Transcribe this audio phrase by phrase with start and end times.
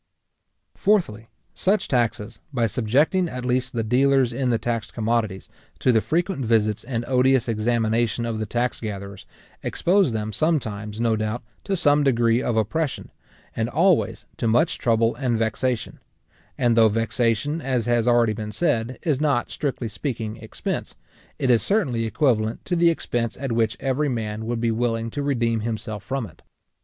[0.73, 6.01] Fourthly, such taxes, by subjecting at least the dealers in the taxed commodities, to the
[6.01, 9.27] frequent visits and odious examination of the tax gatherers,
[9.61, 13.11] expose them sometimes, no doubt, to some degree of oppression,
[13.55, 15.99] and always to much trouble and vexation;
[16.57, 20.95] and though vexation, as has already been said, is not strictly speaking expense,
[21.37, 25.21] it is certainly equivalent to the expense at which every man would be willing to
[25.21, 26.41] redeem himself from it.